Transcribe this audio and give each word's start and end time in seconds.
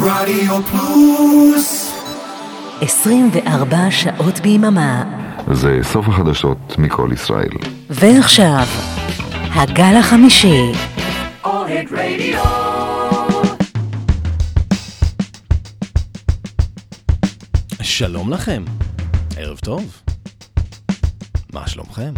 רדיו 0.00 0.62
פלוס 0.62 1.94
24 2.80 3.90
שעות 3.90 4.40
ביממה. 4.40 5.04
זה 5.52 5.78
סוף 5.82 6.08
החדשות 6.08 6.78
מכל 6.78 7.10
ישראל. 7.12 7.50
ועכשיו, 7.90 8.66
הגל 9.54 9.96
החמישי. 10.00 10.72
אוהד 11.44 11.86
רדיו 11.90 12.42
שלום 17.82 18.30
לכם, 18.32 18.64
ערב 19.36 19.58
טוב. 19.58 20.02
מה 21.52 21.66
שלומכם? 21.68 22.12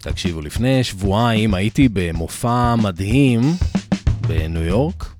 תקשיבו, 0.00 0.40
לפני 0.40 0.84
שבועיים 0.84 1.54
הייתי 1.54 1.88
במופע 1.92 2.74
מדהים 2.74 3.40
בניו 4.28 4.62
יורק, 4.62 5.19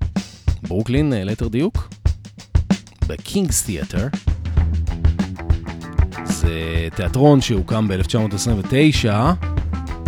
ברוקלין, 0.67 1.13
אה, 1.13 1.23
ליתר 1.23 1.47
דיוק, 1.47 1.89
בקינגס 3.07 3.65
תיאטר. 3.65 4.07
זה 6.23 6.87
תיאטרון 6.95 7.41
שהוקם 7.41 7.87
ב-1929, 7.87 9.09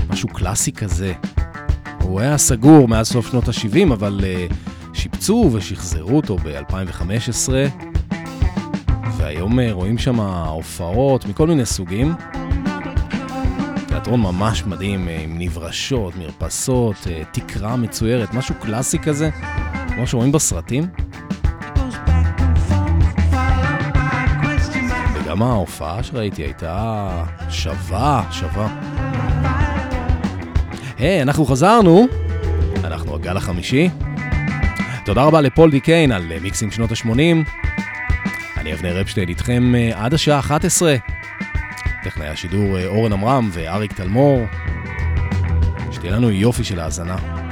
משהו 0.10 0.30
קלאסי 0.30 0.72
כזה. 0.72 1.14
הוא 2.02 2.20
היה 2.20 2.38
סגור 2.38 2.88
מאז 2.88 3.08
סוף 3.08 3.32
שנות 3.32 3.48
ה-70, 3.48 3.94
אבל 3.94 4.20
uh, 4.22 4.54
שיפצו 4.94 5.50
ושחזרו 5.54 6.18
אותו 6.18 6.38
ב-2015, 6.38 7.50
והיום 9.18 9.60
uh, 9.60 9.62
רואים 9.72 9.98
שם 9.98 10.20
הופעות 10.20 11.26
מכל 11.26 11.48
מיני 11.48 11.66
סוגים. 11.66 12.14
תיאטרון 13.88 14.22
ממש 14.22 14.64
מדהים, 14.64 15.08
עם 15.08 15.40
נברשות, 15.40 16.16
מרפסות, 16.16 16.96
תקרה 17.32 17.76
מצוירת, 17.76 18.34
משהו 18.34 18.56
קלאסי 18.62 19.00
כזה, 19.00 19.30
כמו 19.96 20.08
שרואים 20.08 20.32
בסרטים. 20.32 20.88
וגם 25.14 25.42
ההופעה 25.42 26.04
שראיתי 26.04 26.42
הייתה 26.42 27.10
שווה, 27.50 28.24
שווה. 28.32 28.80
היי, 30.98 31.20
hey, 31.20 31.22
אנחנו 31.22 31.46
חזרנו, 31.46 32.08
אנחנו 32.84 33.16
הגל 33.16 33.38
החמישי. 33.38 33.90
תודה 35.06 35.24
רבה 35.24 35.42
לפול 35.42 35.72
די 35.72 35.80
קיין 35.80 36.12
על 36.12 36.32
אה, 36.32 36.40
מיקסים 36.40 36.72
שנות 36.72 36.92
ה-80. 36.92 37.50
אני 38.58 38.74
אבנר 38.74 39.02
אפשטיין 39.02 39.30
איתכם 39.30 39.76
אה, 39.76 39.92
עד 39.96 40.14
השעה 40.14 40.40
11. 40.40 40.96
טכנאי 42.04 42.28
השידור 42.28 42.78
אה, 42.78 42.88
אורן 42.88 43.14
עמרם 43.14 43.50
ואריק 43.54 43.94
תלמור. 43.94 44.46
שתהיה 45.92 46.12
לנו 46.12 46.32
יופי 46.32 46.64
של 46.64 46.80
האזנה. 46.80 47.43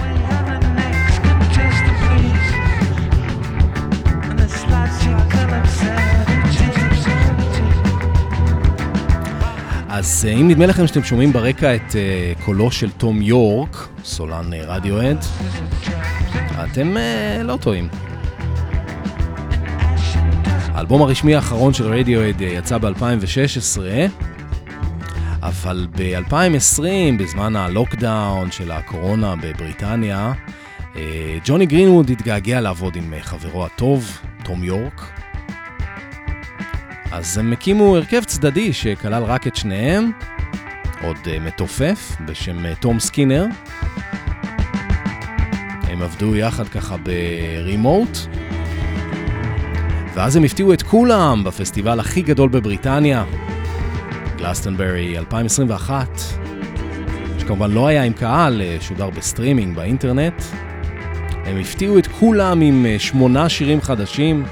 אז 9.94 10.28
אם 10.39 10.47
נדמה 10.47 10.66
לכם 10.66 10.88
שאתם 10.88 11.03
שומעים 11.03 11.34
ברקע 11.34 11.75
את 11.75 11.92
uh, 11.92 12.44
קולו 12.44 12.72
של 12.72 12.92
תום 12.92 13.22
יורק, 13.22 13.88
סולן 14.03 14.53
uh, 14.53 14.56
רדיואד, 14.67 15.17
אתם 16.64 16.97
uh, 16.97 17.44
לא 17.44 17.58
טועים. 17.61 17.88
האלבום 20.73 21.02
הרשמי 21.02 21.36
האחרון 21.36 21.73
של 21.73 21.94
רדיואד 21.94 22.39
uh, 22.39 22.44
יצא 22.44 22.78
ב-2016, 22.78 23.80
אבל 25.42 25.88
ב-2020, 25.92 26.84
בזמן 27.19 27.56
הלוקדאון 27.56 28.52
של 28.52 28.72
הקורונה 28.72 29.36
בבריטניה, 29.36 30.34
ג'וני 31.45 31.66
גרינווד 31.66 32.09
התגעגע 32.09 32.62
לעבוד 32.62 32.95
עם 32.95 33.14
חברו 33.22 33.66
הטוב, 33.66 34.17
תום 34.44 34.64
יורק. 34.64 35.21
אז 37.12 37.38
הם 37.38 37.54
הקימו 37.54 37.96
הרכב 37.96 38.24
צדדי 38.24 38.74
שכלל 38.74 39.24
רק 39.24 39.47
את 39.47 39.56
שניהם, 39.56 40.12
עוד 41.03 41.18
uh, 41.24 41.40
מתופף 41.41 42.16
בשם 42.25 42.66
uh, 42.66 42.75
תום 42.80 43.00
סקינר. 43.00 43.46
הם 45.84 46.02
עבדו 46.02 46.36
יחד 46.36 46.68
ככה 46.68 46.96
ברימוט, 46.97 48.18
ואז 50.13 50.36
הם 50.36 50.44
הפתיעו 50.44 50.74
את 50.74 50.81
כולם 50.81 51.44
בפסטיבל 51.44 52.00
הכי 52.00 52.22
גדול 52.22 52.50
בבריטניה, 52.50 53.25
גלסטנברי 54.38 55.18
2021, 55.18 56.09
שכמובן 57.40 57.72
לא 57.72 57.88
היה 57.88 58.03
עם 58.03 58.13
קהל, 58.13 58.62
אה, 58.62 58.84
שודר 58.84 59.09
בסטרימינג 59.09 59.75
באינטרנט. 59.75 60.44
הם 61.46 61.57
הפתיעו 61.57 61.97
את 61.97 62.07
כולם 62.07 62.62
עם 62.62 62.86
שמונה 62.97 63.50
שירים 63.50 63.81
חדשים. 63.81 64.46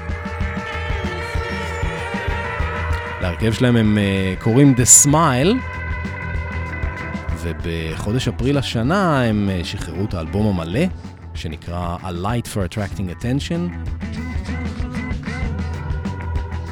להרכב 3.42 3.58
שלהם 3.58 3.76
הם 3.76 3.98
אה, 3.98 4.42
קוראים 4.42 4.74
The 4.76 5.06
Smile, 5.06 5.56
ובחודש 7.38 8.28
אפריל 8.28 8.58
השנה 8.58 9.22
הם 9.22 9.48
אה, 9.48 9.64
שחררו 9.64 10.04
את 10.04 10.14
האלבום 10.14 10.46
המלא, 10.46 10.80
שנקרא 11.34 11.96
A 12.02 12.24
Light 12.24 12.46
for 12.46 12.74
Attracting 12.74 13.22
Attention. 13.22 13.90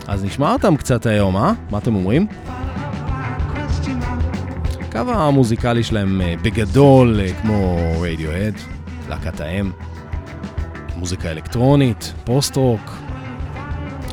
אז 0.07 0.25
נשמע 0.25 0.53
אותם 0.53 0.77
קצת 0.77 1.07
היום, 1.07 1.37
אה? 1.37 1.53
מה 1.71 1.79
אתם 1.79 1.95
אומרים? 1.95 2.27
הקו 4.81 4.99
המוזיקלי 4.99 5.83
שלהם 5.83 6.21
אה, 6.21 6.43
בגדול 6.43 7.21
אה, 7.21 7.43
כמו 7.43 7.79
Radiohead, 8.01 8.61
להקת 9.09 9.41
האם, 9.41 9.71
מוזיקה 10.97 11.31
אלקטרונית, 11.31 12.13
פוסט-רוק, 12.25 13.08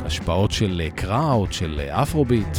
השפעות 0.05 0.51
של 0.51 0.81
קראוט, 0.95 1.51
של 1.51 1.79
אפרוביט. 1.89 2.57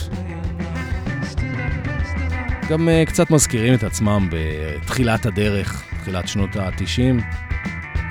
גם 2.70 2.88
אה, 2.88 3.08
קצת 3.08 3.30
מזכירים 3.30 3.74
את 3.74 3.82
עצמם 3.82 4.28
בתחילת 4.30 5.26
הדרך, 5.26 5.84
תחילת 6.00 6.28
שנות 6.28 6.56
ה-90, 6.56 7.22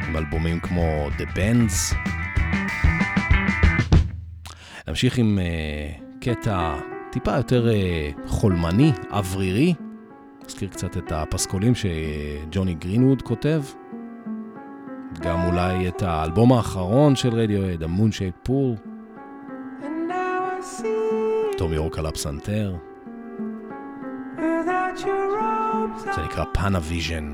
עם 0.07 0.17
אלבומים 0.17 0.59
כמו 0.59 1.09
The 1.17 1.37
Bends. 1.37 1.95
נמשיך 4.87 5.17
עם 5.17 5.39
קטע 6.21 6.75
טיפה 7.11 7.35
יותר 7.35 7.69
חולמני, 8.27 8.91
אוורירי. 9.11 9.73
נזכיר 10.45 10.69
קצת 10.69 10.97
את 10.97 11.11
הפסקולים 11.11 11.73
שג'וני 11.75 12.73
גרינווד 12.73 13.21
כותב. 13.21 13.63
גם 15.21 15.45
אולי 15.45 15.87
את 15.87 16.01
האלבום 16.01 16.53
האחרון 16.53 17.15
של 17.15 17.29
רדיוהד, 17.29 17.83
ה-Moon 17.83 18.11
Shaped 18.11 18.49
Pool. 18.49 18.94
תום 21.57 21.73
יורק 21.73 21.99
על 21.99 22.05
הפסנתר. 22.05 22.75
זה 26.15 26.21
נקרא 26.25 26.45
Pana-vision. 26.53 27.33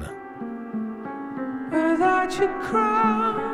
Without 1.71 2.31
your 2.39 2.49
crown 2.69 3.50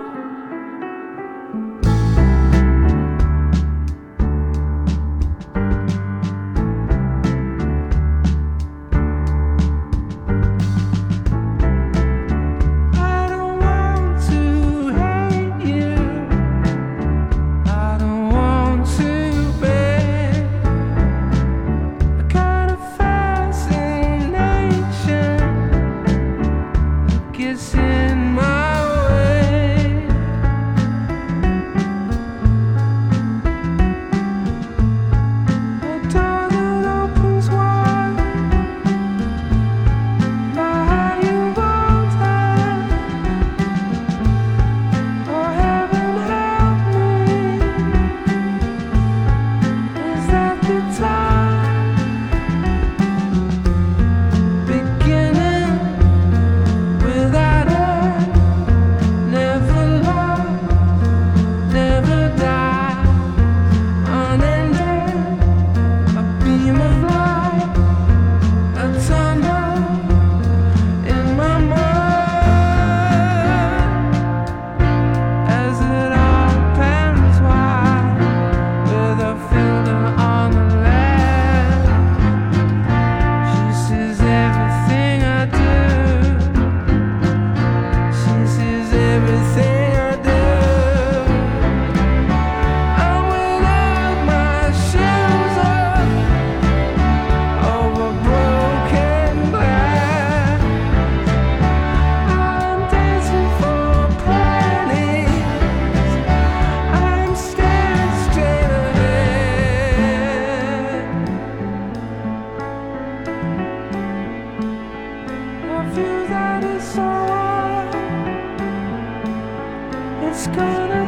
it's 120.38 120.46
gonna 120.56 121.07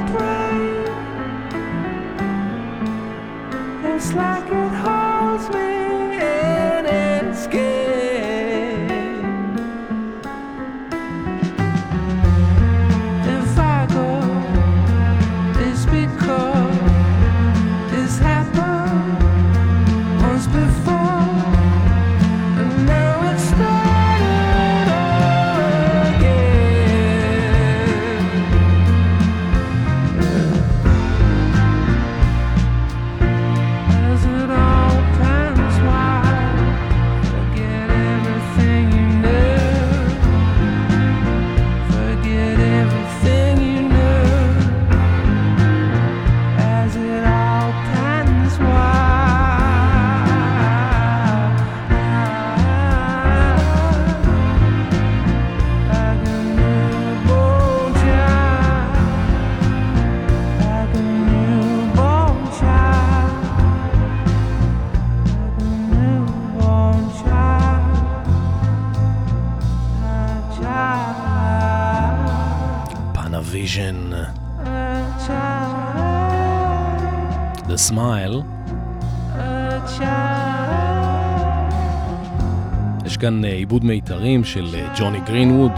כאן 83.19 83.45
אה, 83.45 83.49
עיבוד 83.49 83.83
מיתרים 83.85 84.43
של 84.43 84.65
אה, 84.75 84.93
ג'וני 84.97 85.19
גרינווד, 85.19 85.71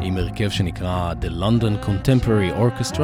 עם 0.00 0.16
הרכב 0.16 0.48
שנקרא 0.48 1.12
The 1.22 1.26
London 1.26 1.86
Contemporary 1.86 2.58
Orchestra. 2.58 3.02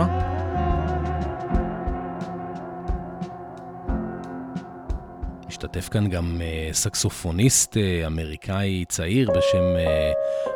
משתתף 5.48 5.88
כאן 5.88 6.08
גם 6.08 6.40
אה, 6.40 6.68
סקסופוניסט 6.72 7.76
אמריקאי 8.06 8.84
צעיר 8.88 9.30
בשם 9.30 9.64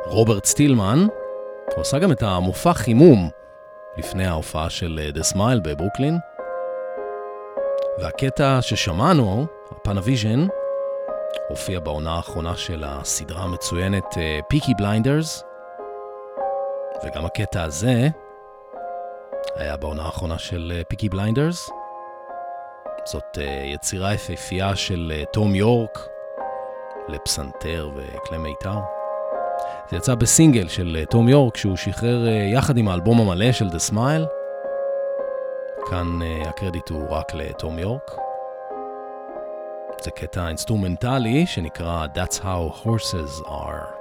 רוברט 0.06 0.44
סטילמן. 0.44 1.06
הוא 1.75 1.81
עשה 1.81 1.99
גם 1.99 2.12
את 2.12 2.23
המופע 2.23 2.73
חימום 2.73 3.29
לפני 3.99 4.26
ההופעה 4.26 4.70
של 4.70 5.11
The 5.14 5.35
Smile 5.35 5.61
בברוקלין. 5.64 6.19
והקטע 8.02 8.58
ששמענו, 8.62 9.46
ה 9.71 9.76
Pana-vision, 9.76 10.47
הופיע 11.49 11.81
בעונה 11.81 12.12
האחרונה 12.12 12.56
של 12.56 12.85
הסדרה 12.87 13.43
המצוינת 13.43 14.05
פיקי 14.49 14.73
בליינדרס, 14.79 15.45
וגם 17.05 17.25
הקטע 17.25 17.62
הזה 17.62 18.09
היה 19.56 19.77
בעונה 19.77 20.03
האחרונה 20.03 20.39
של 20.39 20.83
פיקי 20.89 21.09
בליינדרס. 21.09 21.71
זאת 23.05 23.39
אה, 23.39 23.62
יצירה 23.65 24.15
יפהפייה 24.15 24.77
של 24.77 25.12
אה, 25.15 25.25
תום 25.33 25.55
יורק 25.55 26.09
לפסנתר 27.09 27.91
וכלי 27.97 28.39
מיתר. 28.39 28.79
זה 29.91 29.97
יצא 29.97 30.15
בסינגל 30.15 30.69
של 30.69 30.97
אה, 31.00 31.06
תום 31.06 31.29
יורק 31.29 31.56
שהוא 31.56 31.77
שחרר 31.77 32.27
אה, 32.27 32.33
יחד 32.33 32.77
עם 32.77 32.89
האלבום 32.89 33.21
המלא 33.21 33.53
של 33.53 33.67
The 33.67 33.93
Smile. 33.93 34.27
כאן 35.91 36.23
אה, 36.23 36.49
הקרדיט 36.49 36.89
הוא 36.89 37.11
רק 37.11 37.35
לתום 37.35 37.79
יורק. 37.79 38.28
זה 40.09 40.13
קטע 40.13 40.49
אינסטרומנטלי 40.49 41.47
שנקרא 41.47 42.07
That's 42.15 42.39
How 42.39 42.85
Horses 42.85 43.47
Are. 43.47 43.98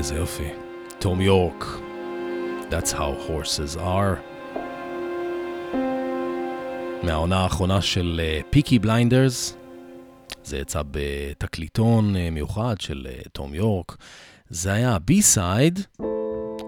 איזה 0.00 0.14
יופי. 0.14 0.48
תום 0.98 1.20
יורק, 1.20 1.64
That's 2.70 2.92
how 2.92 3.28
horses 3.28 3.76
are. 3.78 4.16
מהעונה 7.02 7.38
האחרונה 7.38 7.82
של 7.82 8.20
פיקי 8.50 8.78
בליינדרס, 8.78 9.56
זה 10.44 10.58
יצא 10.58 10.82
בתקליטון 10.90 12.16
אה, 12.16 12.30
מיוחד 12.30 12.74
של 12.80 13.06
אה, 13.10 13.20
תום 13.32 13.54
יורק. 13.54 13.96
זה 14.50 14.72
היה 14.72 14.90
ה-B-side, 14.90 15.80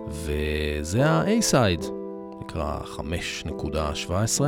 וזה 0.08 1.06
ה-A-side, 1.06 1.84
נקרא 2.40 2.78
5.17. 2.80 4.42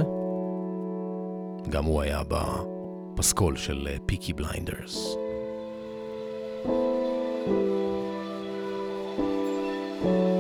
גם 1.69 1.85
הוא 1.85 2.03
היה 2.03 2.23
בפסקול 2.29 3.57
של 3.57 3.89
פיקי 4.07 4.33
בליינדרס. 4.33 5.17
Thank 10.05 10.29
you. 10.29 10.34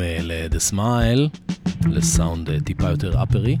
אה, 0.00 0.22
ל-The 0.22 0.72
Smile, 0.72 1.50
לסאונד 1.88 2.48
אה, 2.48 2.52
טיפה 2.64 2.88
יותר 2.88 3.22
אפרי. 3.22 3.56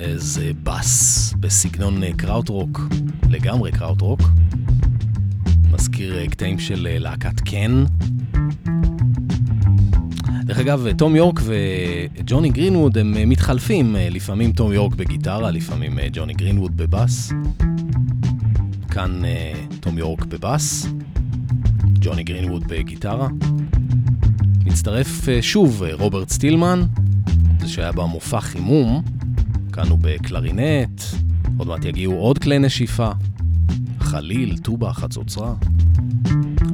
איזה 0.00 0.50
בס 0.62 1.32
בסגנון 1.40 2.12
קראוטרוק, 2.12 2.80
לגמרי 3.28 3.72
קראוטרוק. 3.72 4.20
מזכיר 5.70 6.26
קטעים 6.26 6.58
של 6.58 6.88
להקת 6.90 7.40
Can. 7.40 7.84
דרך 10.44 10.58
אגב, 10.58 10.86
תום 10.98 11.16
יורק 11.16 11.40
וג'וני 11.44 12.50
גרינווד 12.50 12.98
הם 12.98 13.28
מתחלפים, 13.28 13.96
לפעמים 13.98 14.52
תום 14.52 14.72
יורק 14.72 14.94
בגיטרה, 14.94 15.50
לפעמים 15.50 15.98
ג'וני 16.12 16.34
גרינווד 16.34 16.76
בבס. 16.76 17.32
כאן 18.90 19.22
תום 19.80 19.98
יורק 19.98 20.24
בבס, 20.24 20.86
ג'וני 22.00 22.22
גרינווד 22.22 22.64
בגיטרה. 22.68 23.28
מצטרף 24.64 25.24
אה, 25.24 25.42
שוב 25.42 25.82
אה, 25.82 26.00
רוברט 26.00 26.28
סטילמן, 26.28 26.82
זה 27.60 27.68
שהיה 27.68 27.92
במופע 27.92 28.40
חימום, 28.40 29.02
כאן 29.72 29.88
הוא 29.88 29.98
בקלרינט, 30.02 31.02
עוד 31.58 31.68
מעט 31.68 31.84
יגיעו 31.84 32.14
עוד 32.14 32.38
כלי 32.38 32.58
נשיפה, 32.58 33.10
חליל, 34.00 34.58
טובה, 34.58 34.92
חצוצרה. 34.92 35.54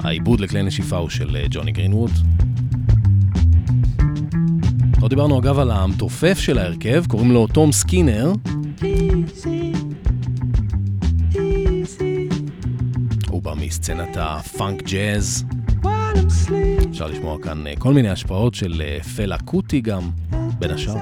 העיבוד 0.00 0.40
לכלי 0.40 0.62
נשיפה 0.62 0.96
הוא 0.96 1.08
של 1.08 1.28
אה, 1.28 1.48
ג'וני 1.50 1.72
גרינווד. 1.72 2.10
לא 5.02 5.08
דיברנו 5.08 5.38
אגב 5.38 5.58
על 5.58 5.70
המתופף 5.70 6.38
של 6.38 6.58
ההרכב, 6.58 7.04
קוראים 7.06 7.32
לו 7.32 7.46
תום 7.46 7.72
סקינר. 7.72 8.32
מסצנת 13.76 14.16
הפאנק 14.20 14.82
ג'אז. 14.82 15.44
אפשר 16.90 17.06
לשמוע 17.06 17.36
כאן 17.42 17.66
אה, 17.66 17.76
כל 17.78 17.92
מיני 17.92 18.08
השפעות 18.08 18.54
של 18.54 18.82
אה, 18.82 19.02
פלה 19.16 19.38
קוטי 19.38 19.80
גם, 19.80 20.10
בין 20.58 20.70
השאר. 20.70 20.96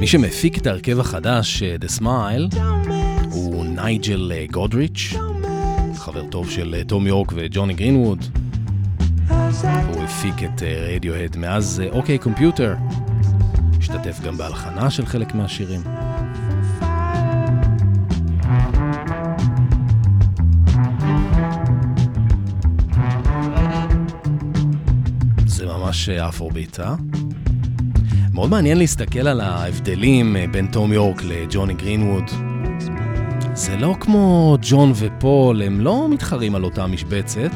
מי 0.00 0.06
שמפיק 0.06 0.58
את 0.58 0.66
ההרכב 0.66 1.00
החדש, 1.00 1.62
אה, 1.62 1.76
The 1.80 2.00
Smile, 2.00 2.56
הוא 3.30 3.64
נייג'ל 3.66 4.32
גודריץ', 4.50 5.14
חבר 6.12 6.24
טוב 6.30 6.50
של 6.50 6.74
אה, 6.74 6.84
תום 6.84 7.06
יורק 7.06 7.32
וג'וני 7.34 7.74
גרינווד. 7.74 8.24
הוא 9.94 10.02
הפיק 10.02 10.34
את 10.44 10.62
רדיוהד 10.62 11.36
מאז 11.36 11.82
אה, 11.84 11.90
OK 11.90 12.18
Computer. 12.18 12.74
השתתף 13.78 14.20
גם 14.20 14.36
בהלחנה 14.36 14.90
של 14.90 15.06
חלק 15.06 15.34
מהשירים. 15.34 15.80
זה 25.46 25.66
ממש 25.66 26.08
אה, 26.08 26.28
אפרוביט, 26.28 26.80
אה? 26.80 26.94
מאוד 28.32 28.50
מעניין 28.50 28.78
להסתכל 28.78 29.28
על 29.28 29.40
ההבדלים 29.40 30.36
אה, 30.36 30.44
בין 30.52 30.66
תום 30.66 30.92
יורק 30.92 31.22
לג'וני 31.24 31.74
גרינווד. 31.74 32.47
זה 33.58 33.76
לא 33.76 33.94
כמו 34.00 34.56
ג'ון 34.62 34.92
ופול, 34.94 35.62
הם 35.62 35.80
לא 35.80 36.08
מתחרים 36.08 36.54
על 36.54 36.64
אותה 36.64 36.86
משבצת. 36.86 37.50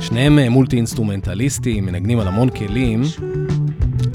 שניהם 0.00 0.38
אה, 0.38 0.48
מולטי 0.48 0.76
אינסטרומנטליסטים, 0.76 1.86
מנגנים 1.86 2.20
על 2.20 2.28
המון 2.28 2.48
כלים, 2.50 3.02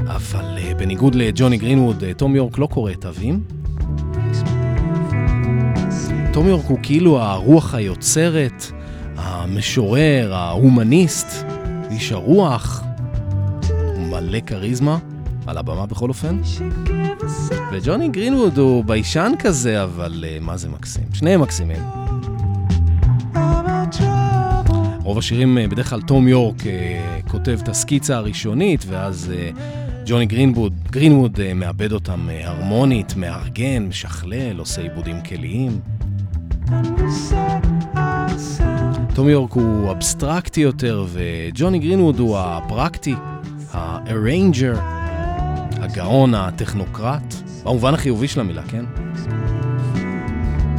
אבל 0.07 0.57
אה, 0.57 0.73
בניגוד 0.77 1.15
לג'וני 1.15 1.57
גרינווד, 1.57 2.03
אה, 2.03 2.13
תום 2.13 2.35
יורק 2.35 2.57
לא 2.57 2.67
קורא 2.67 2.93
תווים. 2.93 3.43
תום 6.33 6.47
יורק 6.47 6.65
הוא 6.65 6.79
כאילו 6.83 7.19
הרוח 7.21 7.73
היוצרת, 7.75 8.65
המשורר, 9.15 10.33
ההומניסט, 10.33 11.45
איש 11.91 12.11
הרוח, 12.11 12.83
מלא 13.97 14.39
כריזמה, 14.45 14.97
על 15.47 15.57
הבמה 15.57 15.85
בכל 15.85 16.09
אופן. 16.09 16.41
וג'וני 17.73 18.09
גרינווד 18.09 18.57
הוא 18.57 18.85
ביישן 18.85 19.31
כזה, 19.39 19.83
אבל 19.83 20.25
אה, 20.27 20.37
מה 20.41 20.57
זה 20.57 20.69
מקסים. 20.69 21.03
שניהם 21.13 21.41
מקסימים. 21.41 21.81
רוב 25.03 25.17
השירים, 25.17 25.57
אה, 25.57 25.67
בדרך 25.67 25.89
כלל 25.89 26.01
תום 26.01 26.27
יורק 26.27 26.67
אה, 26.67 27.19
כותב 27.27 27.59
את 27.63 27.69
הסקיצה 27.69 28.17
הראשונית, 28.17 28.85
ואז 28.87 29.33
אה, 29.35 29.49
ג'וני 30.05 30.25
גרינווד, 30.25 30.73
גרינווד 30.91 31.53
מעבד 31.55 31.91
אותם 31.91 32.29
אה, 32.29 32.49
הרמונית, 32.49 33.15
מארגן, 33.15 33.85
משכלל, 33.87 34.59
עושה 34.59 34.81
עיבודים 34.81 35.21
כליים. 35.21 35.79
תום 39.15 39.29
יורק 39.29 39.51
הוא 39.51 39.91
אבסטרקטי 39.91 40.61
יותר, 40.61 41.05
וג'וני 41.13 41.79
גרינווד 41.79 42.19
הוא 42.19 42.37
הפרקטי, 42.37 43.15
ה 43.71 43.82
arranger, 43.82 44.75
הגאון, 45.81 46.35
הטכנוקרט, 46.35 47.33
במובן 47.63 47.93
החיובי 47.93 48.27
של 48.27 48.39
המילה, 48.39 48.63
כן? 48.63 48.85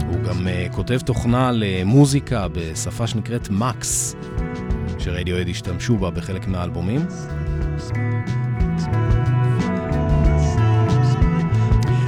הוא 0.09 0.23
גם 0.29 0.47
אה, 0.47 0.73
כותב 0.73 0.99
תוכנה 0.99 1.51
למוזיקה 1.53 2.47
בשפה 2.53 3.07
שנקראת 3.07 3.51
Max, 3.51 4.17
שרדיוהד 4.99 5.49
השתמשו 5.49 5.97
בה 5.97 6.11
בחלק 6.11 6.49
מהאלבומים. 6.49 7.07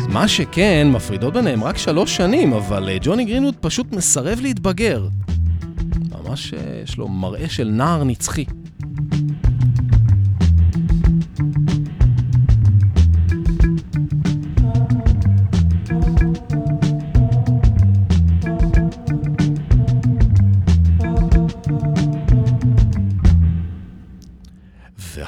מה 0.09 0.28
שכן, 0.28 0.88
מפרידות 0.92 1.35
ביניהם 1.35 1.64
רק 1.64 1.78
שלוש 1.78 2.16
שנים, 2.16 2.52
אבל 2.52 2.88
אה, 2.88 2.99
ג'וני 3.02 3.25
גרינווד 3.25 3.54
פשוט 3.61 3.92
מסרב 3.92 4.38
להתבגר. 4.42 5.09
ממש 6.11 6.55
uh, 6.55 6.57
יש 6.85 6.96
לו 6.98 7.09
מראה 7.09 7.48
של 7.48 7.68
נער 7.68 8.05
נצחי. 8.05 8.44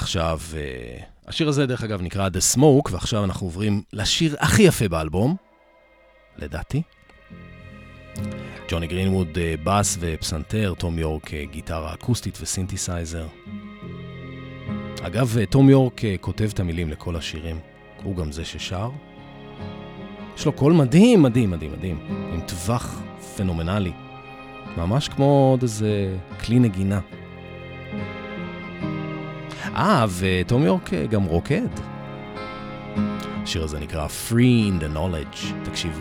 ועכשיו, 0.09 0.41
אה, 0.57 0.99
השיר 1.27 1.49
הזה 1.49 1.67
דרך 1.67 1.83
אגב 1.83 2.03
נקרא 2.03 2.29
The 2.29 2.57
Smoke, 2.57 2.93
ועכשיו 2.93 3.25
אנחנו 3.25 3.47
עוברים 3.47 3.83
לשיר 3.93 4.37
הכי 4.41 4.63
יפה 4.63 4.89
באלבום, 4.89 5.37
לדעתי. 6.37 6.83
ג'וני 8.69 8.87
גרינווד 8.87 9.39
אה, 9.39 9.55
בס 9.65 9.97
ופסנתר, 10.01 10.75
תום 10.79 10.99
יורק 10.99 11.35
אה, 11.35 11.45
גיטרה 11.51 11.95
אקוסטית 11.95 12.39
וסינתסייזר. 12.41 13.27
אגב, 15.03 15.37
תום 15.51 15.71
יורק 15.71 16.01
כותב 16.21 16.49
את 16.55 16.61
המילים 16.61 16.91
לכל 16.91 17.17
השירים, 17.17 17.59
הוא 18.03 18.17
גם 18.17 18.33
זה 18.33 18.45
ששר. 18.45 18.91
יש 20.37 20.47
לו 20.47 20.53
קול 20.53 20.73
מדהים, 20.73 21.23
מדהים, 21.23 21.51
מדהים, 21.51 21.73
מדהים, 21.73 21.99
עם 22.33 22.41
טווח 22.41 23.03
פנומנלי. 23.37 23.93
ממש 24.77 25.09
כמו 25.09 25.49
עוד 25.51 25.63
איזה 25.63 26.17
כלי 26.45 26.59
נגינה. 26.59 27.01
אה, 29.77 30.07
ותום 30.19 30.63
יורק 30.63 30.95
אה, 30.95 31.07
גם 31.07 31.25
רוקד. 31.25 31.69
השיר 33.43 33.65
הזה 33.65 33.81
נקרא 33.81 34.07
Free 34.07 34.71
in 34.71 34.83
the 34.83 34.97
Knowledge, 34.97 35.53
תקשיבו. 35.65 36.01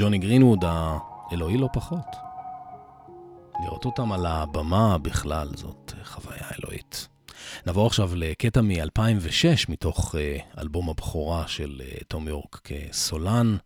ג'וני 0.00 0.18
גרינווד, 0.18 0.64
האלוהי 0.64 1.56
לא 1.56 1.68
פחות. 1.72 2.16
לראות 3.64 3.84
אותם 3.84 4.12
על 4.12 4.26
הבמה 4.26 4.98
בכלל, 4.98 5.48
זאת 5.54 5.92
אה, 5.98 6.04
חוויה 6.04 6.46
אלוהית. 6.58 7.08
נעבור 7.66 7.86
עכשיו 7.86 8.10
לקטע 8.14 8.60
מ-2006, 8.60 9.66
מתוך 9.68 10.14
אה, 10.18 10.36
אלבום 10.58 10.90
הבכורה 10.90 11.48
של 11.48 11.82
אה, 11.84 11.98
תום 12.08 12.28
יורק 12.28 12.60
כסולן. 12.64 13.56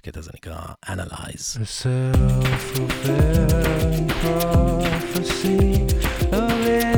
הקטע 0.00 0.20
הזה 0.20 0.30
נקרא 0.34 0.58
Analyze. 0.86 1.58
prophecy 4.22 5.58
of 6.32 6.94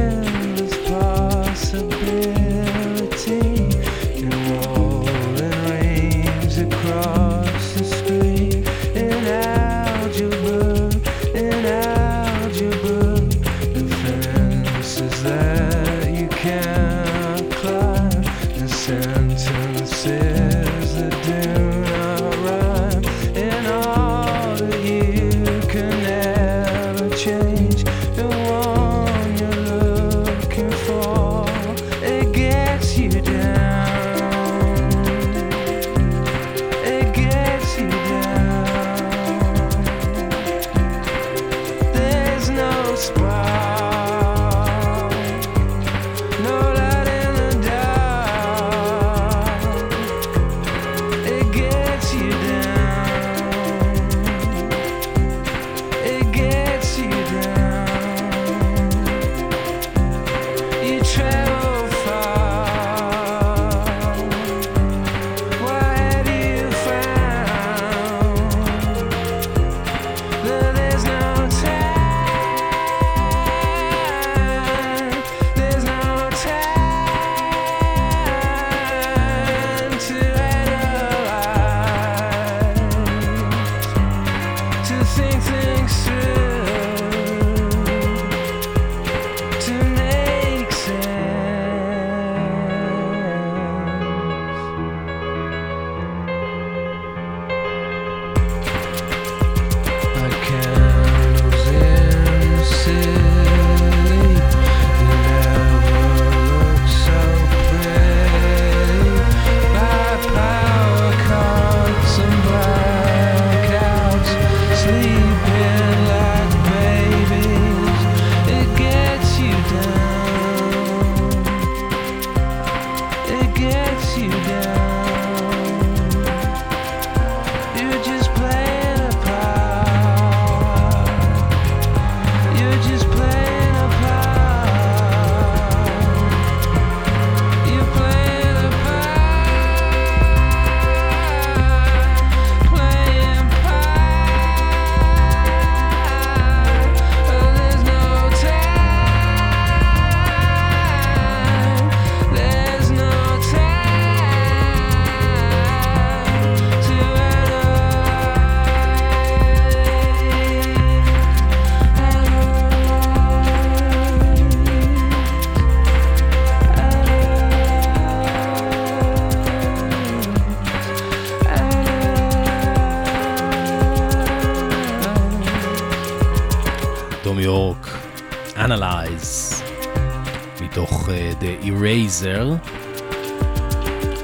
The 181.40 181.66
Eraser, 181.66 182.68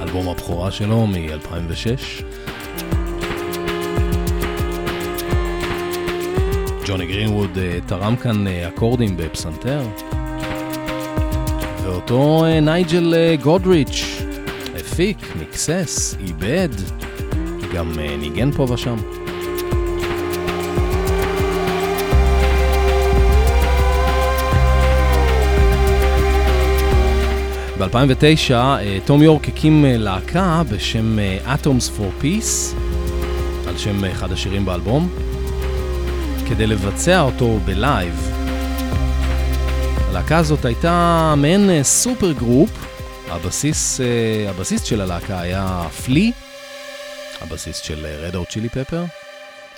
אלבום 0.02 0.28
הבכורה 0.28 0.70
שלו 0.70 1.06
מ-2006. 1.06 2.22
ג'וני 6.86 7.06
גרינווד 7.06 7.50
uh, 7.56 7.88
תרם 7.88 8.16
כאן 8.16 8.46
uh, 8.46 8.50
אקורדים 8.68 9.16
בפסנתר, 9.16 9.82
ואותו 11.84 12.44
נייג'ל 12.62 13.14
גודריץ' 13.42 14.22
הפיק, 14.80 15.18
מקסס, 15.40 16.16
איבד, 16.20 16.68
גם 17.74 17.92
ניגן 18.18 18.52
פה 18.52 18.66
ושם. 18.70 19.21
ב-2009 27.82 28.54
תום 29.04 29.22
יורק 29.22 29.48
הקים 29.48 29.84
להקה 29.88 30.62
בשם 30.70 31.18
Atoms 31.46 31.98
for 31.98 32.22
Peace, 32.22 32.76
על 33.68 33.78
שם 33.78 34.04
אחד 34.04 34.32
השירים 34.32 34.64
באלבום, 34.64 35.08
כדי 36.48 36.66
לבצע 36.66 37.20
אותו 37.20 37.58
בלייב. 37.64 38.32
הלהקה 40.08 40.38
הזאת 40.38 40.64
הייתה 40.64 41.34
מעין 41.36 41.82
super 41.82 42.32
group, 42.32 42.70
הבסיס, 43.28 44.00
הבסיס 44.48 44.82
של 44.82 45.00
הלהקה 45.00 45.40
היה 45.40 45.88
פלי, 46.04 46.32
הבסיס 47.40 47.76
של 47.76 48.06
Red 48.06 48.36
Hot 48.36 48.48
Chili 48.48 48.68
Pepper. 48.68 49.04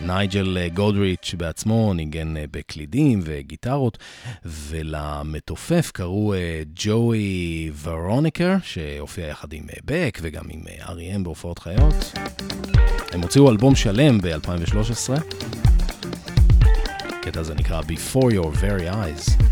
נייג'ל 0.00 0.68
גודריץ' 0.68 1.34
בעצמו 1.38 1.94
ניגן 1.94 2.34
בקלידים 2.50 3.20
וגיטרות, 3.22 3.98
ולמתופף 4.44 5.90
קראו 5.94 6.34
ג'וי 6.76 7.70
ורוניקר, 7.82 8.56
שהופיע 8.62 9.26
יחד 9.26 9.52
עם 9.52 9.62
בק 9.84 10.18
וגם 10.22 10.44
עם 10.50 10.60
R.E.M 10.80 11.22
בהופעות 11.22 11.58
חיות. 11.58 12.12
הם 13.12 13.22
הוציאו 13.22 13.50
אלבום 13.50 13.74
שלם 13.74 14.18
ב-2013. 14.18 15.20
הקטע 17.08 17.40
הזה 17.40 17.54
נקרא 17.54 17.80
Before 17.80 18.32
Your 18.32 18.56
Very 18.60 18.92
Eyes. 18.92 19.42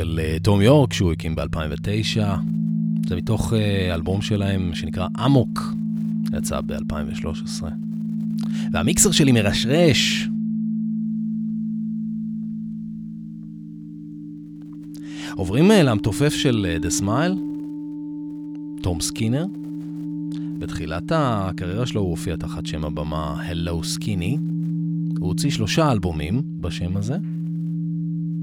של 0.00 0.20
אה, 0.22 0.36
תום 0.42 0.62
יורק 0.62 0.92
שהוא 0.92 1.12
הקים 1.12 1.34
ב-2009, 1.34 2.20
זה 3.06 3.16
מתוך 3.16 3.52
אה, 3.52 3.94
אלבום 3.94 4.22
שלהם 4.22 4.74
שנקרא 4.74 5.08
אמוק, 5.26 5.74
יצא 6.38 6.60
ב-2013. 6.60 7.62
והמיקסר 8.72 9.10
שלי 9.10 9.32
מרשרש. 9.32 10.28
עוברים 15.34 15.70
אה, 15.70 15.82
למתופף 15.82 16.32
של 16.32 16.78
The 16.82 17.02
Smile, 17.02 17.38
תום 18.82 19.00
סקינר. 19.00 19.46
בתחילת 20.58 21.12
הקריירה 21.14 21.86
שלו 21.86 22.00
הוא 22.00 22.10
הופיע 22.10 22.36
תחת 22.36 22.66
שם 22.66 22.84
הבמה 22.84 23.42
Hello 23.50 23.84
Skinny. 23.96 24.38
הוא 25.18 25.28
הוציא 25.28 25.50
שלושה 25.50 25.92
אלבומים 25.92 26.42
בשם 26.60 26.96
הזה. 26.96 27.16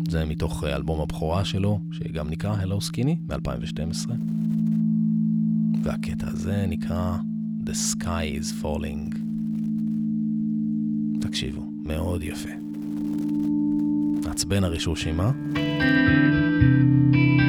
זה 0.10 0.26
מתוך 0.26 0.63
אה, 0.63 0.76
אלבום 0.76 1.02
הבכורה 1.02 1.46
שלו, 1.46 1.80
שגם 1.91 2.30
נקרא 2.30 2.56
Hello 2.62 2.91
Skinny, 2.91 3.15
מ-2012. 3.30 4.10
והקטע 5.84 6.28
הזה 6.28 6.65
נקרא 6.67 7.17
The 7.65 7.96
Sky 7.96 8.41
is 8.41 8.63
Falling. 8.63 9.17
תקשיבו, 11.22 11.72
מאוד 11.86 12.24
יפה. 12.24 12.50
מעצבן 14.26 14.63
הרשושימה. 14.63 15.32
איזה 15.56 17.47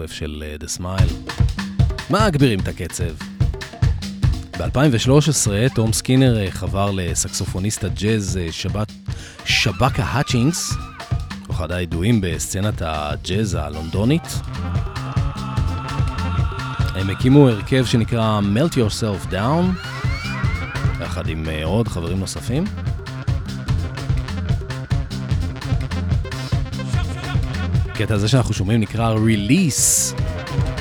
המתופף 0.00 0.12
של 0.12 0.44
אה, 0.46 0.56
The 0.60 0.80
Smile. 0.80 1.32
מגבירים 2.10 2.60
את 2.60 2.68
הקצב. 2.68 3.14
ב-2013 4.58 5.74
תום 5.74 5.92
סקינר 5.92 6.38
אה, 6.38 6.50
חבר 6.50 6.90
לסקסופוניסט 6.94 7.84
הג'אז 7.84 8.36
אה, 8.42 8.52
שבת, 8.52 8.92
שבקה 9.44 10.04
האצ'ינגס, 10.04 10.72
אחד 11.50 11.72
הידועים 11.72 12.20
בסצנת 12.20 12.82
הג'אז 12.84 13.54
הלונדונית. 13.54 14.40
הם 16.94 17.10
הקימו 17.10 17.48
הרכב 17.48 17.84
שנקרא 17.84 18.40
Melt 18.54 18.74
Yourself 18.74 19.32
Down, 19.32 19.86
יחד 21.02 21.28
עם 21.28 21.46
עוד 21.64 21.88
חברים 21.88 22.20
נוספים. 22.20 22.64
הקטע 28.02 28.14
הזה 28.14 28.28
שאנחנו 28.28 28.54
שומעים 28.54 28.80
נקרא 28.80 29.14
Release, 29.14 30.14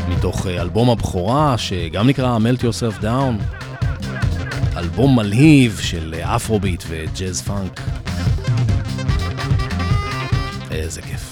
מתוך 0.09 0.47
אה, 0.47 0.61
אלבום 0.61 0.89
הבכורה 0.89 1.57
שגם 1.57 2.07
נקרא 2.07 2.37
Melt 2.37 2.61
Yourself 2.61 3.03
Down, 3.03 3.59
אלבום 4.77 5.15
מלהיב 5.15 5.79
של 5.83 6.13
אפרוביט 6.13 6.83
וג'אז 6.87 7.41
פאנק. 7.41 7.81
איזה 10.71 11.01
כיף. 11.01 11.28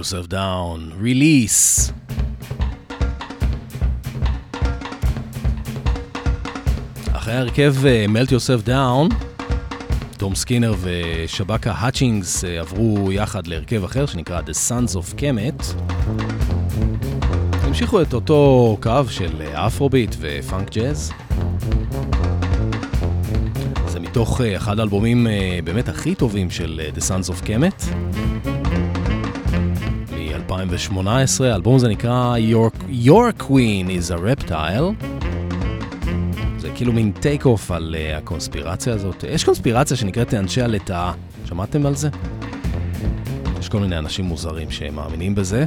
Yourself 0.00 0.28
down, 0.28 0.94
release. 1.02 1.92
אחרי 7.12 7.34
ההרכב 7.34 7.74
אה, 7.86 8.06
Melt 8.08 8.28
yourself 8.28 8.66
down, 8.66 9.14
תום 10.18 10.34
סקינר 10.34 10.74
ושבקה 10.80 11.72
האצ'ינגס 11.72 12.44
אה, 12.44 12.60
עברו 12.60 13.12
יחד 13.12 13.46
להרכב 13.46 13.84
אחר 13.84 14.06
שנקרא 14.06 14.40
The 14.40 14.68
Sons 14.68 14.94
of 14.94 15.18
Kemet. 15.18 15.64
המשיכו 17.52 18.02
את 18.02 18.14
אותו 18.14 18.76
קו 18.82 19.02
של 19.08 19.42
אפרוביט 19.42 20.16
ופאנק 20.18 20.70
ג'אז. 20.70 21.12
זה 23.88 24.00
מתוך 24.00 24.40
אה, 24.40 24.56
אחד 24.56 24.78
האלבומים 24.78 25.26
באמת 25.64 25.88
הכי 25.88 26.14
טובים 26.14 26.50
של 26.50 26.80
The 26.96 27.00
Sons 27.00 27.30
of 27.30 27.46
Kemet. 27.46 27.94
מ-2018, 30.64 31.44
האלבום 31.44 31.76
הזה 31.76 31.88
נקרא 31.88 32.36
Your, 32.36 32.90
Your 33.04 33.42
Queen 33.42 33.86
is 33.88 34.10
a 34.10 34.18
Reptile. 34.18 35.06
זה 36.58 36.70
כאילו 36.74 36.92
מין 36.92 37.12
take 37.12 37.44
off 37.44 37.70
על 37.70 37.96
אה, 37.98 38.18
הקונספירציה 38.18 38.94
הזאת. 38.94 39.24
יש 39.28 39.44
קונספירציה 39.44 39.96
שנקראת 39.96 40.34
אנשי 40.34 40.62
הלטאה, 40.62 41.12
שמעתם 41.44 41.86
על 41.86 41.94
זה? 41.94 42.08
יש 43.60 43.68
כל 43.68 43.78
מיני 43.78 43.98
אנשים 43.98 44.24
מוזרים 44.24 44.70
שמאמינים 44.70 45.34
בזה. 45.34 45.64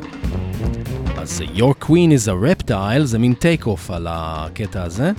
אז 1.18 1.42
אה, 1.42 1.58
Your 1.58 1.86
Queen 1.86 1.90
is 1.90 2.28
a 2.28 2.66
Reptile 2.68 3.04
זה 3.04 3.20
מין 3.20 3.34
take 3.34 3.66
off 3.66 3.92
על 3.92 4.08
הקטע 4.10 4.84
הזה, 4.84 5.12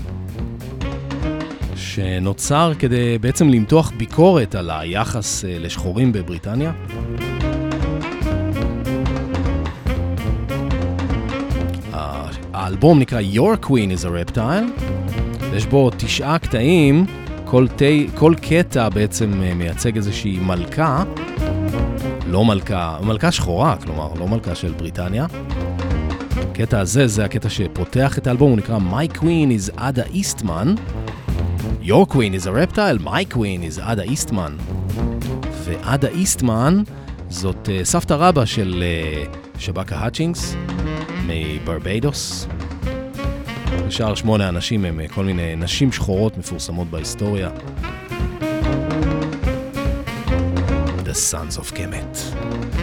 שנוצר 1.77 2.73
כדי 2.79 3.19
בעצם 3.19 3.49
למתוח 3.49 3.93
ביקורת 3.97 4.55
על 4.55 4.71
היחס 4.71 5.45
uh, 5.45 5.47
לשחורים 5.49 6.13
בבריטניה. 6.13 6.73
האלבום 12.75 12.99
נקרא 12.99 13.21
Your 13.21 13.67
Queen 13.67 14.01
is 14.01 14.05
a 14.05 14.09
Reptile. 14.09 14.85
יש 15.57 15.67
בו 15.67 15.91
תשעה 15.97 16.39
קטעים, 16.39 17.07
כל, 17.45 17.67
תי, 17.77 18.07
כל 18.15 18.35
קטע 18.43 18.89
בעצם 18.89 19.43
אה, 19.43 19.55
מייצג 19.55 19.97
איזושהי 19.97 20.39
מלכה, 20.39 21.05
לא 22.27 22.45
מלכה, 22.45 22.99
מלכה 23.03 23.33
שחורה, 23.33 23.77
כלומר, 23.77 24.09
לא 24.19 24.29
מלכה 24.29 24.55
של 24.55 24.73
בריטניה. 24.73 25.27
הקטע 26.51 26.81
הזה, 26.81 27.07
זה 27.07 27.25
הקטע 27.25 27.49
שפותח 27.49 28.19
את 28.19 28.27
האלבום, 28.27 28.51
הוא 28.51 28.59
נקרא 28.59 28.79
My 28.79 29.19
Queen 29.19 29.49
is 29.59 29.79
Ada 29.79 30.15
Eastman. 30.15 30.69
Your 31.83 32.07
Queen 32.15 32.35
is 32.43 32.47
a 32.47 32.53
reptile, 32.53 32.99
My 33.05 33.35
Queen 33.35 33.73
is 33.73 33.79
Ada 33.79 34.11
Eastman. 34.11 34.75
ועדה 35.65 36.09
איסטמן 36.09 36.83
זאת 37.29 37.69
אה, 37.69 37.85
סבתא 37.85 38.15
רבא 38.15 38.45
של 38.45 38.85
אה, 38.87 39.25
שבקה 39.59 39.97
האצ'ינגס 39.97 40.57
מברביידוס. 41.27 42.47
ושאר 43.89 44.15
שמונה 44.15 44.49
אנשים 44.49 44.85
הם 44.85 45.01
אה, 45.01 45.09
כל 45.09 45.25
מיני 45.25 45.57
נשים 45.57 45.93
שחורות 45.93 46.39
מפורסמות 46.39 46.91
בהיסטוריה. 46.91 47.51
The 51.05 51.33
Sons 51.33 51.59
of 51.59 51.73
Kemet. 51.77 52.74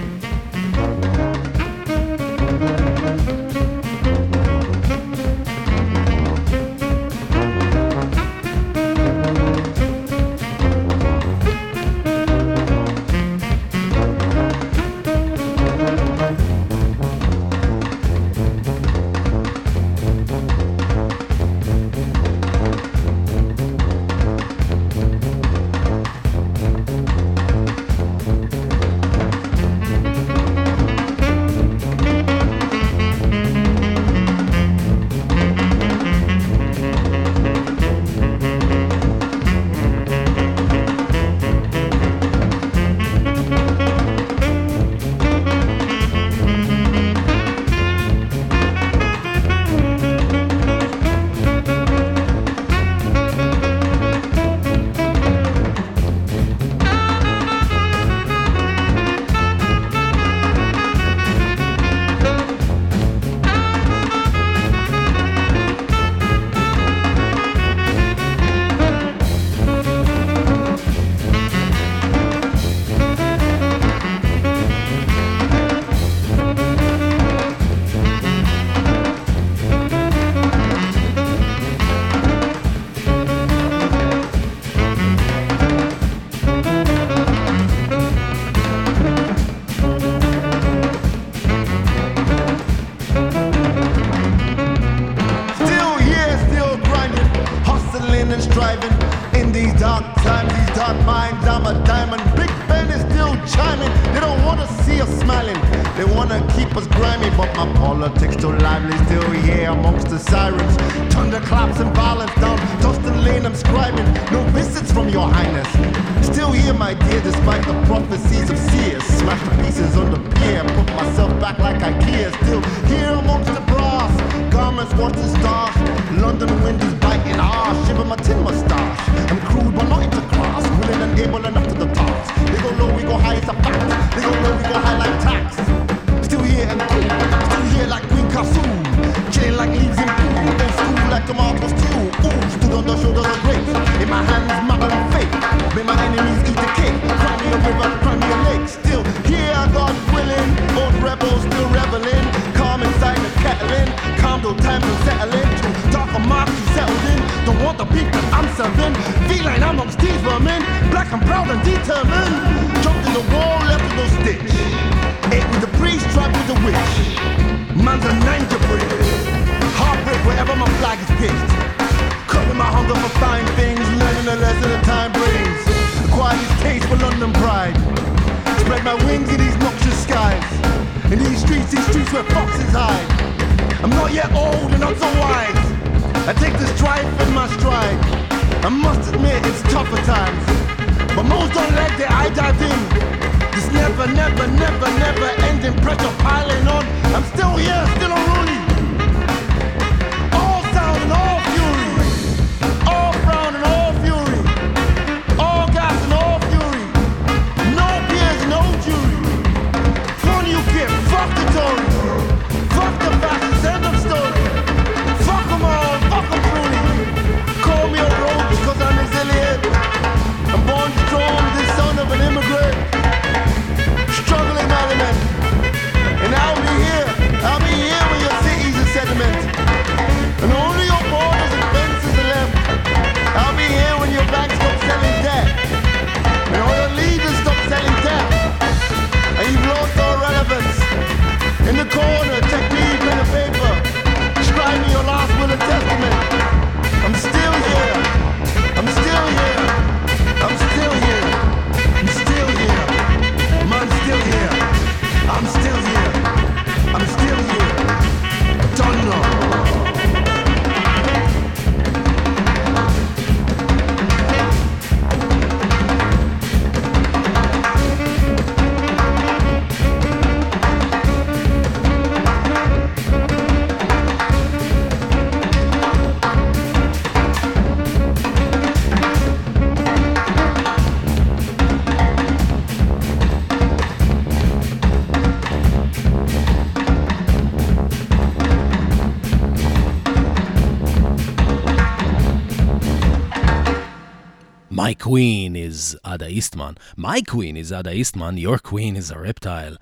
Ada 296.22 296.30
Eastman. 296.30 296.78
My 296.98 297.22
queen 297.22 297.58
is 297.58 297.72
Ada 297.72 297.94
Eastman, 297.94 298.38
your 298.38 298.60
queen 298.60 298.96
is 298.96 299.10
a 299.12 299.18
reptile. 299.18 299.76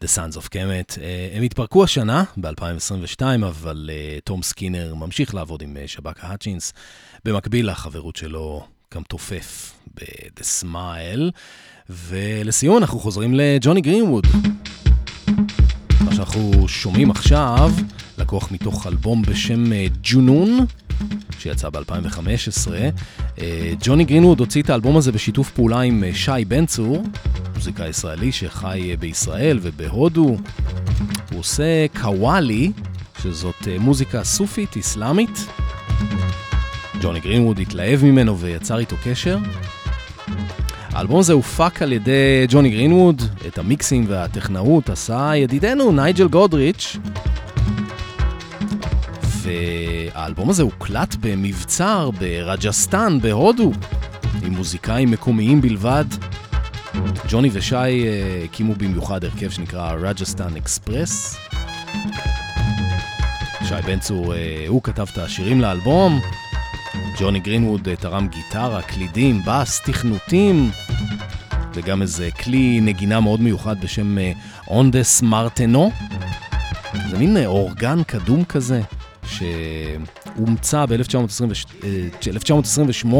The 0.00 0.08
Sons 0.08 0.36
of 0.36 0.50
Kemet. 0.50 0.92
Uh, 0.96 1.36
הם 1.36 1.42
התפרקו 1.42 1.84
השנה, 1.84 2.24
ב-2022, 2.36 3.22
אבל 3.46 3.90
uh, 3.90 4.20
תום 4.24 4.42
סקינר 4.42 4.94
ממשיך 4.94 5.34
לעבוד 5.34 5.62
עם 5.62 5.76
uh, 5.76 5.88
שב"כ 5.88 6.24
ההאצ'ינס. 6.24 6.72
במקביל 7.24 7.70
לחברות 7.70 8.16
שלו 8.16 8.66
גם 8.94 9.02
תופף 9.02 9.72
ב-The 9.94 10.62
Smile. 10.62 11.30
ולסיום 11.90 12.78
אנחנו 12.78 12.98
חוזרים 12.98 13.34
לג'וני 13.34 13.80
גרינווד. 13.80 14.26
מה 16.00 16.14
שאנחנו 16.14 16.68
שומעים 16.68 17.10
עכשיו, 17.10 17.72
לקוח 18.18 18.52
מתוך 18.52 18.86
אלבום 18.86 19.22
בשם 19.22 19.72
אה, 19.72 19.86
ג'ונון, 20.02 20.66
שיצא 21.38 21.68
ב-2015. 21.70 22.70
אה, 23.38 23.72
ג'וני 23.82 24.04
גרינווד 24.04 24.40
הוציא 24.40 24.62
את 24.62 24.70
האלבום 24.70 24.96
הזה 24.96 25.12
בשיתוף 25.12 25.50
פעולה 25.50 25.80
עם 25.80 26.04
אה, 26.04 26.10
שי 26.14 26.44
בן 26.48 26.66
צור, 26.66 27.04
מוזיקאי 27.54 27.88
ישראלי 27.88 28.32
שחי 28.32 28.96
בישראל 28.98 29.58
ובהודו. 29.62 30.36
הוא 31.30 31.40
עושה 31.40 31.86
קוואלי, 32.00 32.72
שזאת 33.22 33.68
מוזיקה 33.80 34.24
סופית 34.24 34.76
אסלאמית. 34.76 35.46
ג'וני 37.00 37.20
גרינווד 37.20 37.58
התלהב 37.58 38.04
ממנו 38.04 38.38
ויצר 38.38 38.78
איתו 38.78 38.96
קשר. 39.04 39.38
האלבום 40.98 41.20
הזה 41.20 41.32
הופק 41.32 41.82
על 41.82 41.92
ידי 41.92 42.46
ג'וני 42.48 42.70
גרינווד, 42.70 43.22
את 43.46 43.58
המיקסים 43.58 44.04
והטכנאות 44.08 44.90
עשה 44.90 45.32
ידידנו 45.36 45.92
נייג'ל 45.92 46.28
גודריץ'. 46.28 46.96
והאלבום 49.22 50.50
הזה 50.50 50.62
הוקלט 50.62 51.14
במבצר 51.20 52.10
ברג'סטן 52.10 53.18
בהודו, 53.22 53.72
עם 54.42 54.52
מוזיקאים 54.52 55.10
מקומיים 55.10 55.60
בלבד. 55.60 56.04
ג'וני 57.28 57.50
ושי 57.52 57.76
אה, 57.76 58.42
הקימו 58.44 58.74
במיוחד 58.74 59.24
הרכב 59.24 59.50
שנקרא 59.50 59.92
Rajasthan 59.92 60.56
Express. 60.56 61.36
שי 63.64 63.82
בן 63.86 63.98
צור, 63.98 64.34
אה, 64.34 64.64
הוא 64.68 64.82
כתב 64.82 65.06
את 65.12 65.18
השירים 65.18 65.60
לאלבום. 65.60 66.20
ג'וני 67.18 67.40
גרינווד 67.40 67.88
אה, 67.88 67.96
תרם 67.96 68.28
גיטרה, 68.28 68.82
קלידים, 68.82 69.42
בס, 69.46 69.80
תכנותים, 69.80 70.70
וגם 71.74 72.02
איזה 72.02 72.28
כלי 72.44 72.80
נגינה 72.80 73.20
מאוד 73.20 73.40
מיוחד 73.40 73.80
בשם 73.80 74.18
אה, 74.18 74.32
אונדס 74.68 75.22
מרטנו. 75.22 75.90
זה 77.10 77.18
מין 77.18 77.36
אה, 77.36 77.46
אורגן 77.46 78.02
קדום 78.02 78.44
כזה, 78.44 78.80
שהומצא 79.26 80.86
ב-1928 80.86 83.14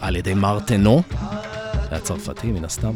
על 0.00 0.16
ידי 0.16 0.34
מרטנו. 0.34 1.02
היה 1.90 2.00
צרפתי 2.00 2.52
מן 2.52 2.64
הסתם. 2.64 2.92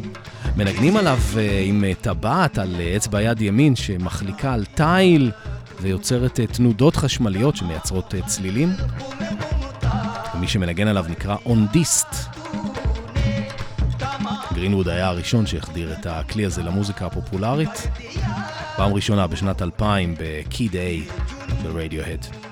מנגנים 0.57 0.97
עליו 0.97 1.17
אה, 1.37 1.61
עם 1.65 1.83
אה, 1.83 1.91
טבעת 2.01 2.57
על 2.57 2.75
אה, 2.79 2.95
אצבע 2.95 3.21
יד 3.21 3.41
ימין 3.41 3.75
שמחליקה 3.75 4.53
על 4.53 4.65
תיל 4.65 5.31
ויוצרת 5.81 6.39
אה, 6.39 6.47
תנודות 6.47 6.95
חשמליות 6.95 7.55
שמייצרות 7.55 8.15
אה, 8.15 8.21
צלילים. 8.21 8.73
ומי 10.35 10.47
שמנגן 10.47 10.87
עליו 10.87 11.05
נקרא 11.09 11.35
אונדיסט. 11.45 12.38
גרינווד 14.59 14.87
היה 14.87 15.07
הראשון 15.07 15.45
שהחדיר 15.45 15.93
את 15.93 16.05
הכלי 16.05 16.45
הזה 16.45 16.63
למוזיקה 16.63 17.05
הפופולרית. 17.05 17.87
פעם 18.75 18.93
ראשונה 18.93 19.27
בשנת 19.27 19.61
2000 19.61 20.15
בקיד 20.19 20.75
איי 20.75 21.03
ברדיוהד. 21.63 22.48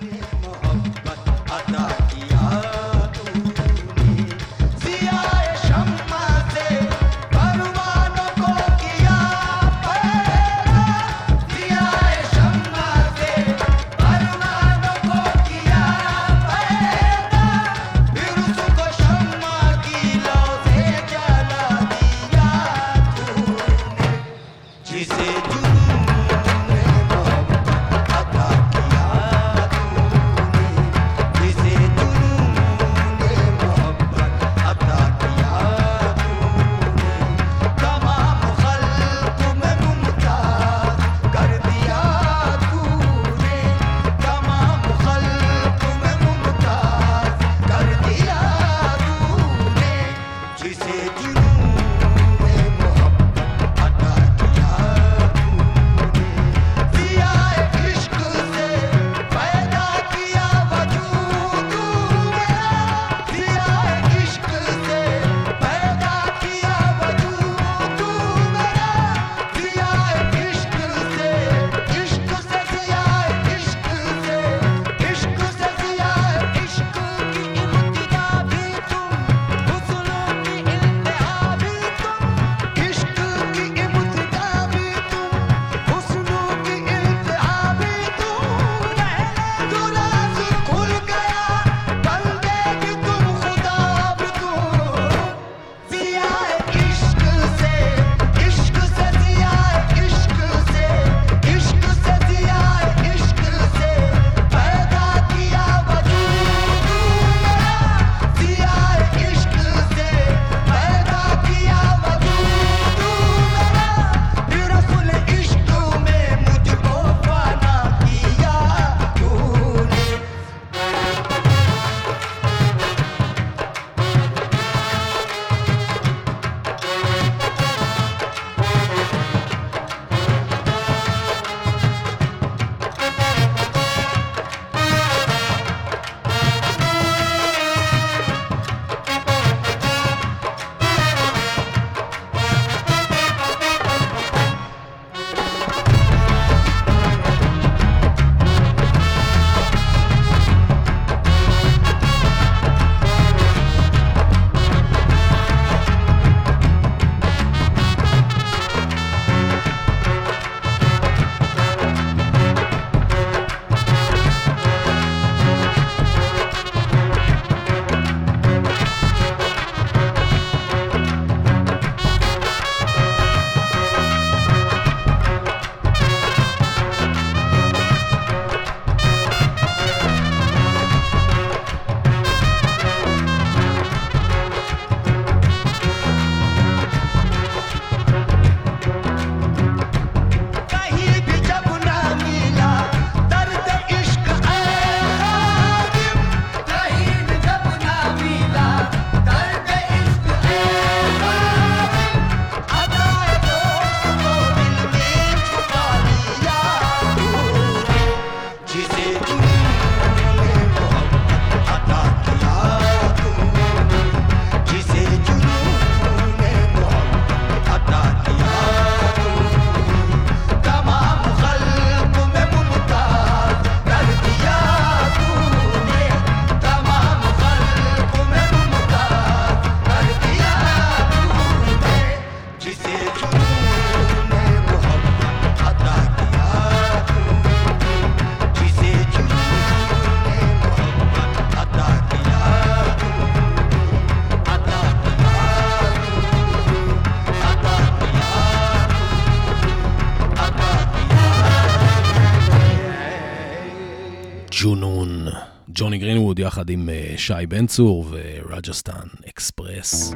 יחד 256.47 256.69
עם 256.69 256.89
אה, 256.89 257.13
שי 257.17 257.33
בן 257.49 257.67
צור 257.67 258.05
ורג'סטן 258.09 259.07
אקספרס. 259.29 260.13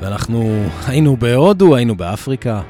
ואנחנו 0.00 0.66
היינו 0.86 1.16
בהודו, 1.16 1.76
היינו 1.76 1.96
באפריקה. 1.96 2.62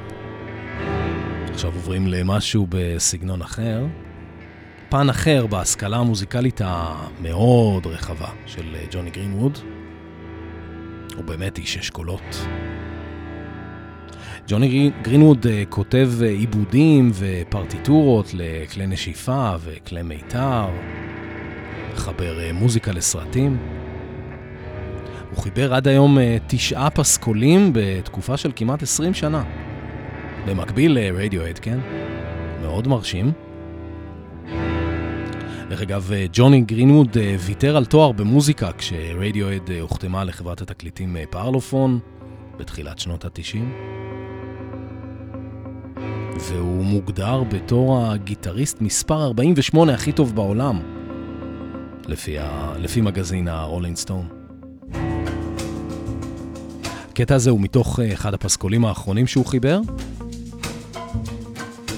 עכשיו 1.52 1.72
עוברים 1.74 2.06
למשהו 2.06 2.66
בסגנון 2.68 3.42
אחר. 3.42 3.86
פן 4.88 5.10
אחר 5.10 5.46
בהשכלה 5.46 5.96
המוזיקלית 5.96 6.60
המאוד 6.64 7.86
רחבה 7.86 8.28
של 8.46 8.74
אה, 8.74 8.84
ג'וני 8.90 9.10
גרינווד. 9.10 9.58
הוא 11.16 11.24
באמת 11.24 11.58
איש 11.58 11.76
אשכולות. 11.76 12.46
ג'וני 14.48 14.90
גרינווד 15.02 15.46
uh, 15.46 15.48
כותב 15.68 16.10
עיבודים 16.22 17.10
ופרטיטורות 17.14 18.30
לכלי 18.34 18.86
נשיפה 18.86 19.54
וכלי 19.60 20.02
מיתר, 20.02 20.66
מחבר 21.94 22.38
uh, 22.38 22.52
מוזיקה 22.52 22.92
לסרטים. 22.92 23.56
הוא 25.30 25.42
חיבר 25.42 25.74
עד 25.74 25.88
היום 25.88 26.18
uh, 26.18 26.20
תשעה 26.46 26.90
פסקולים 26.90 27.70
בתקופה 27.74 28.36
של 28.36 28.52
כמעט 28.56 28.82
20 28.82 29.14
שנה. 29.14 29.42
במקביל 30.46 30.98
לרדיואד, 30.98 31.58
כן? 31.58 31.78
מאוד 32.62 32.88
מרשים. 32.88 33.32
דרך 35.68 35.82
אגב, 35.82 36.10
ג'וני 36.32 36.60
גרינווד 36.60 37.16
ויתר 37.46 37.76
על 37.76 37.84
תואר 37.84 38.12
במוזיקה 38.12 38.72
כשרדיואד 38.72 39.70
הוחתמה 39.80 40.24
לחברת 40.24 40.60
התקליטים 40.60 41.16
פרלופון 41.30 41.98
בתחילת 42.58 42.98
שנות 42.98 43.24
ה-90. 43.24 43.58
והוא 46.40 46.84
מוגדר 46.84 47.42
בתור 47.42 48.06
הגיטריסט 48.06 48.80
מספר 48.80 49.24
48 49.24 49.94
הכי 49.94 50.12
טוב 50.12 50.34
בעולם, 50.34 50.80
לפי, 52.06 52.38
ה... 52.38 52.72
לפי 52.78 53.00
מגזין 53.00 53.48
הרולינג 53.48 53.96
סטון. 53.96 54.28
הקטע 57.10 57.34
הזה 57.34 57.50
הוא 57.50 57.60
מתוך 57.60 58.00
אה, 58.00 58.12
אחד 58.12 58.34
הפסקולים 58.34 58.84
האחרונים 58.84 59.26
שהוא 59.26 59.46
חיבר. 59.46 59.80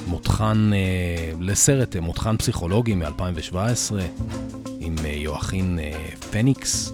מותחן 0.07 0.71
אה, 0.75 1.33
לסרט, 1.41 1.97
אה, 1.97 2.01
מותחן 2.01 2.37
פסיכולוגי 2.37 2.95
מ-2017, 2.95 3.57
עם 4.81 4.95
אה, 5.05 5.11
יואכין 5.11 5.79
אה, 5.79 6.05
פניקס. 6.31 6.93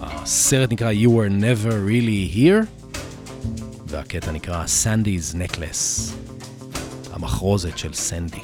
הסרט 0.00 0.72
נקרא 0.72 0.92
You 0.92 1.08
were 1.08 1.42
never 1.42 1.72
really 1.88 2.36
here. 2.36 2.82
והקטע 3.86 4.32
נקרא 4.32 4.64
Sandy's 4.64 5.34
Necklace, 5.34 6.12
המחרוזת 7.12 7.78
של 7.78 7.92
סנדי. 7.92 8.40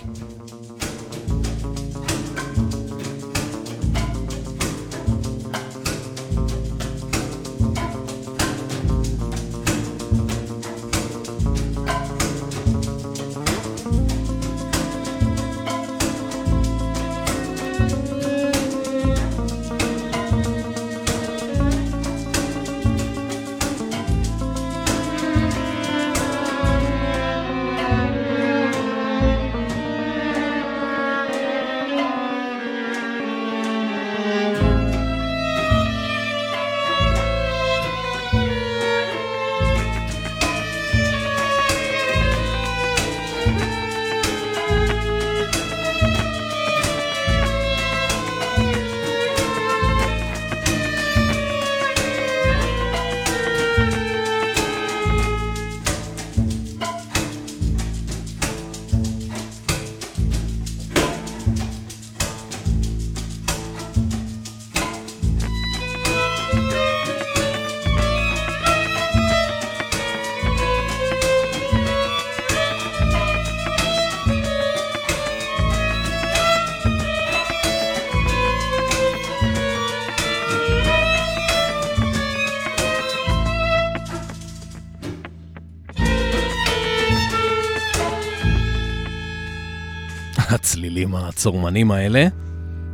הצורמנים 91.38 91.90
האלה, 91.90 92.26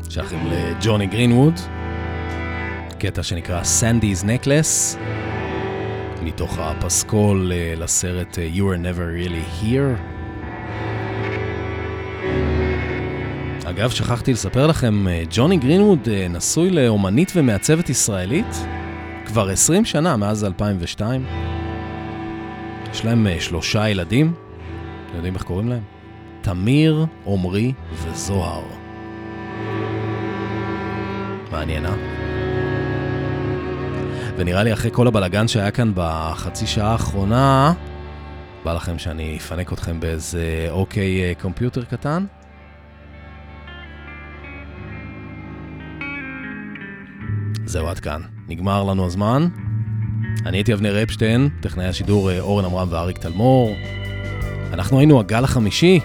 שייכים 0.09 0.39
לג'וני 0.47 1.07
גרינווד, 1.07 1.55
קטע 2.99 3.23
שנקרא 3.23 3.63
Sandy's 3.63 4.25
Necklace, 4.25 4.99
מתוך 6.23 6.59
הפסקול 6.59 7.53
אה, 7.53 7.75
לסרט 7.77 8.39
אה, 8.39 8.49
You 8.55 8.61
were 8.61 8.79
never 8.79 9.03
really 9.19 9.63
here. 9.63 10.01
אגב, 13.65 13.91
שכחתי 13.91 14.33
לספר 14.33 14.67
לכם, 14.67 15.09
אה, 15.09 15.23
ג'וני 15.31 15.57
גרינווד 15.57 16.09
נשוי 16.31 16.71
לאומנית 16.71 17.33
ומעצבת 17.37 17.91
ישראלית 17.91 18.67
כבר 19.27 19.49
20 19.49 19.85
שנה, 19.85 20.17
מאז 20.17 20.45
2002. 20.45 21.27
יש 22.93 23.05
להם 23.05 23.27
שלושה 23.39 23.89
ילדים, 23.89 24.35
אתם 25.07 25.17
יודעים 25.17 25.35
איך 25.35 25.43
קוראים 25.43 25.69
להם? 25.69 25.94
תמיר, 26.45 27.07
עמרי 27.27 27.73
וזוהר. 27.93 28.63
מעניין, 31.53 31.87
אה? 31.87 31.95
ונראה 34.37 34.63
לי 34.63 34.73
אחרי 34.73 34.91
כל 34.93 35.07
הבלגן 35.07 35.49
שהיה 35.49 35.71
כאן 35.71 35.93
בחצי 35.95 36.67
שעה 36.67 36.93
האחרונה, 36.93 37.73
בא 38.65 38.75
לכם 38.75 38.99
שאני 38.99 39.37
אפנק 39.37 39.73
אתכם 39.73 40.01
באיזה 40.01 40.67
אוקיי 40.71 41.23
אה, 41.23 41.33
קומפיוטר 41.41 41.85
קטן? 41.85 42.25
זהו, 47.65 47.89
עד 47.89 48.01
כאן. 48.01 48.21
נגמר 48.49 48.85
לנו 48.85 49.07
הזמן. 49.07 49.49
אני 50.47 50.57
הייתי 50.57 50.75
אבנר 50.75 51.03
אפשטיין, 51.03 51.49
טכנאי 51.61 51.87
השידור 51.87 52.31
אה, 52.31 52.41
אורן 52.41 52.65
עמרם 52.65 52.89
ואריק 52.91 53.19
תלמור. 53.19 53.75
אנחנו 54.73 54.99
היינו 54.99 55.21
הגל 55.21 55.45
החמישי, 55.45 56.01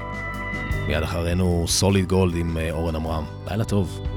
מיד 0.89 1.03
אחרינו 1.03 1.65
סוליד 1.67 2.05
גולד 2.05 2.35
עם 2.35 2.57
אה, 2.57 2.71
אורן 2.71 2.95
עמרם. 2.95 3.23
לילה 3.47 3.65
טוב. 3.65 4.08